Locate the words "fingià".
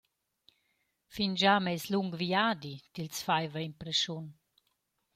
1.13-1.53